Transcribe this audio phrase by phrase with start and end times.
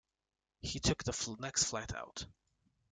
[0.61, 2.25] He took the next flight out.